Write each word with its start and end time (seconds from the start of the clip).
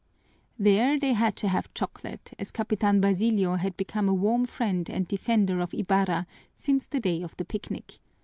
There 0.57 0.99
they 0.99 1.13
had 1.13 1.35
to 1.35 1.47
have 1.47 1.71
chocolate, 1.75 2.33
as 2.39 2.49
Capitan 2.49 3.01
Basilio 3.01 3.57
had 3.57 3.77
become 3.77 4.09
a 4.09 4.15
warm 4.15 4.47
friend 4.47 4.89
and 4.89 5.07
defender 5.07 5.59
of 5.59 5.75
Ibarra 5.75 6.25
since 6.55 6.87
the 6.87 6.99
day 6.99 7.21
of 7.21 7.37
the 7.37 7.45
picnic. 7.45 7.99